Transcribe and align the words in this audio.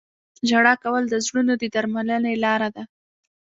•ژړا 0.49 0.73
کول 0.83 1.03
د 1.09 1.15
زړونو 1.25 1.53
د 1.61 1.63
درملنې 1.73 2.33
لاره 2.43 2.69
ده. 2.75 2.83